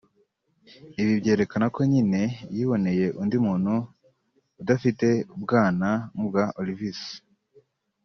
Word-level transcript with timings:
Ibi 1.01 1.13
byerekana 1.21 1.65
ko 1.75 1.79
nyine 1.91 2.21
yiboneye 2.55 3.05
undi 3.21 3.37
muntu 3.45 3.73
udafite 4.61 5.07
ubwana 5.35 5.89
nk'ubwa 6.13 6.43
Olvis 6.59 7.01